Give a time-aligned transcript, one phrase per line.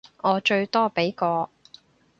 [0.23, 1.51] 我最多畀個